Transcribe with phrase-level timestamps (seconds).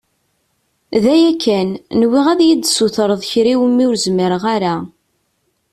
[1.03, 1.69] D aya kan,
[2.01, 4.75] nwiɣ ad iyi-d-tessutreḍ kra iwimi ur zmireɣ ara.